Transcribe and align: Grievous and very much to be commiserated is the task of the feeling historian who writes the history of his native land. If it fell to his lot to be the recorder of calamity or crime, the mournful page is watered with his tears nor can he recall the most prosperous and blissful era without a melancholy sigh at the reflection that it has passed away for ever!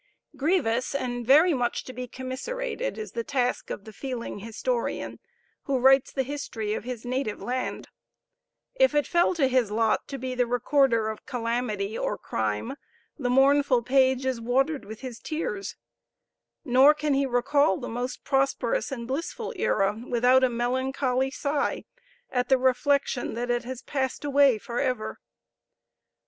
Grievous 0.35 0.95
and 0.95 1.27
very 1.27 1.53
much 1.53 1.83
to 1.83 1.93
be 1.93 2.07
commiserated 2.07 2.97
is 2.97 3.11
the 3.11 3.23
task 3.23 3.69
of 3.69 3.85
the 3.85 3.93
feeling 3.93 4.39
historian 4.39 5.19
who 5.65 5.77
writes 5.77 6.11
the 6.11 6.23
history 6.23 6.73
of 6.73 6.83
his 6.85 7.05
native 7.05 7.39
land. 7.39 7.87
If 8.73 8.95
it 8.95 9.05
fell 9.05 9.35
to 9.35 9.45
his 9.47 9.69
lot 9.69 10.07
to 10.07 10.17
be 10.17 10.33
the 10.33 10.47
recorder 10.47 11.07
of 11.09 11.27
calamity 11.27 11.95
or 11.95 12.17
crime, 12.17 12.77
the 13.19 13.29
mournful 13.29 13.83
page 13.83 14.25
is 14.25 14.41
watered 14.41 14.85
with 14.85 15.01
his 15.01 15.19
tears 15.19 15.75
nor 16.65 16.95
can 16.95 17.13
he 17.13 17.27
recall 17.27 17.77
the 17.77 17.87
most 17.87 18.23
prosperous 18.23 18.91
and 18.91 19.07
blissful 19.07 19.53
era 19.55 20.03
without 20.07 20.43
a 20.43 20.49
melancholy 20.49 21.29
sigh 21.29 21.83
at 22.31 22.49
the 22.49 22.57
reflection 22.57 23.35
that 23.35 23.51
it 23.51 23.65
has 23.65 23.83
passed 23.83 24.25
away 24.25 24.57
for 24.57 24.79
ever! 24.79 25.19